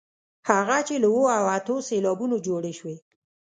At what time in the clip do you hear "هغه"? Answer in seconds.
0.49-0.77